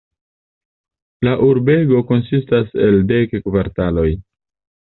[1.27, 4.09] La urbego konsistas el dek kvartaloj.